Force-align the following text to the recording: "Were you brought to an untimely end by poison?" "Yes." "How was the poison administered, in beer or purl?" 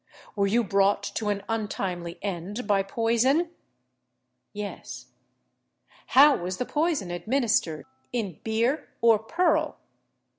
"Were 0.35 0.47
you 0.47 0.63
brought 0.63 1.03
to 1.03 1.29
an 1.29 1.43
untimely 1.47 2.17
end 2.23 2.65
by 2.65 2.81
poison?" 2.81 3.51
"Yes." 4.51 5.11
"How 6.07 6.35
was 6.37 6.57
the 6.57 6.65
poison 6.65 7.11
administered, 7.11 7.85
in 8.11 8.39
beer 8.43 8.89
or 8.99 9.19
purl?" 9.19 9.77